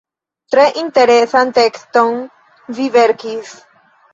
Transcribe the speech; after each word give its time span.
Tre 0.53 0.63
interesan 0.83 1.53
tekston 1.59 2.17
vi 2.79 2.89
verkis. 2.97 3.57